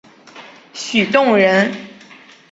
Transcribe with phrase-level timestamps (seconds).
[0.73, 1.71] 许洞人。